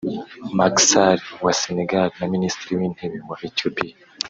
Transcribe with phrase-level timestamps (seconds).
[0.57, 3.95] Macky Sall wa Senegal na Minisitiri w’Intebe wa Ethiopia